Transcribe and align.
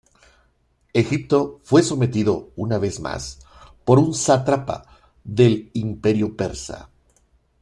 Egipto 0.93 1.59
fue 1.63 1.83
sometido 1.83 2.49
una 2.55 2.79
vez 2.79 2.99
más 2.99 3.37
por 3.85 3.99
un 3.99 4.15
sátrapa 4.15 4.83
del 5.23 5.69
Imperio 5.75 6.35
persa. 6.35 6.89